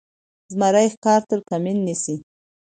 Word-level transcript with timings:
زمری 0.51 0.87
ښکار 0.93 1.21
ته 1.27 1.35
کمین 1.49 1.77
نیسي. 1.85 2.15